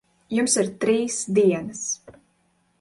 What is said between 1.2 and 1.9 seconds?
dienas.